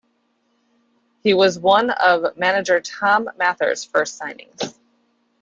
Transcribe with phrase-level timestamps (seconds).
[1.21, 4.73] He was one of manager Tom Mather's first signings.